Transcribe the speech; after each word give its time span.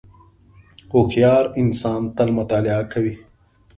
•هوښیار 0.91 1.45
انسان 1.61 2.01
تل 2.15 2.29
مطالعه 2.37 2.81
کوي. 2.91 3.13